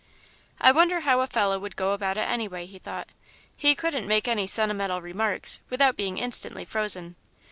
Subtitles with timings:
[0.59, 3.09] "I wonder how a fellow would go about it anyway," he thought.
[3.55, 7.17] "He couldn't make any sentimental remarks, without being instantly frozen.